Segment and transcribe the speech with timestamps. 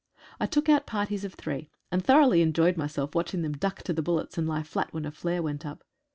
[0.39, 4.01] I took out parties of three, and thoroughly enjoyed myself watching them duck to the
[4.01, 5.83] bullets and lie fiat when a flare went up.